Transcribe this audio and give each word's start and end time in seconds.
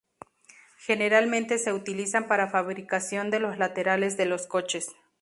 Generalmente 0.79 1.59
se 1.59 1.73
utilizan 1.73 2.27
para 2.27 2.47
fabricación 2.49 3.29
de 3.29 3.39
los 3.39 3.59
laterales 3.59 4.17
de 4.17 4.25
los 4.25 4.47
coches. 4.47 4.89